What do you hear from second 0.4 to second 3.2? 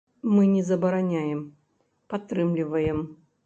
не забараняем, падтрымліваем.